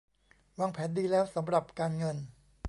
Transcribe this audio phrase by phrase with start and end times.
[0.59, 2.17] วางแผนดีแล้วสำหรับการเงิน